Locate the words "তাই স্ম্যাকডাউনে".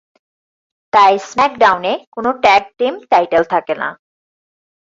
0.93-1.93